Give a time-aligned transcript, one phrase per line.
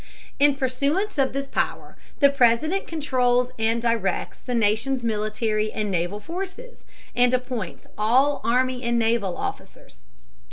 [0.39, 6.19] In pursuance of this power the President controls and directs the nation's military and naval
[6.19, 6.85] forces,
[7.15, 10.03] and appoints all army and naval officers.